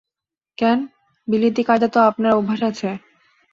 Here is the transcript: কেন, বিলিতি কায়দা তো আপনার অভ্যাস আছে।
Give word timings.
কেন, 0.57 0.79
বিলিতি 1.27 1.61
কায়দা 1.63 1.87
তো 1.87 1.99
আপনার 2.09 2.31
অভ্যাস 2.33 2.61
আছে। 2.63 2.89